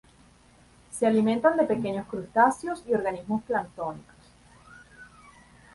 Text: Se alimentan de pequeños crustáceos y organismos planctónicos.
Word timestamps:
Se 0.89 1.05
alimentan 1.05 1.57
de 1.57 1.63
pequeños 1.65 2.07
crustáceos 2.07 2.83
y 2.87 2.93
organismos 2.95 3.43
planctónicos. 3.43 4.15